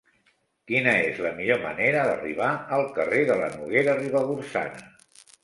Quina 0.69 0.93
és 1.09 1.19
la 1.25 1.33
millor 1.39 1.61
manera 1.65 2.05
d'arribar 2.07 2.49
al 2.79 2.87
carrer 2.97 3.21
de 3.33 3.37
la 3.43 3.53
Noguera 3.59 3.95
Ribagorçana? 4.01 4.85